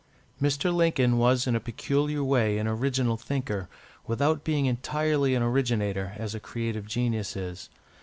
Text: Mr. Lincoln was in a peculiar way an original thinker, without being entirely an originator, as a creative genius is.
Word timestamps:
Mr. 0.41 0.73
Lincoln 0.73 1.19
was 1.19 1.45
in 1.45 1.55
a 1.55 1.59
peculiar 1.59 2.23
way 2.23 2.57
an 2.57 2.65
original 2.67 3.17
thinker, 3.17 3.69
without 4.07 4.43
being 4.43 4.65
entirely 4.65 5.35
an 5.35 5.43
originator, 5.43 6.13
as 6.17 6.33
a 6.33 6.39
creative 6.39 6.87
genius 6.87 7.35
is. 7.35 7.69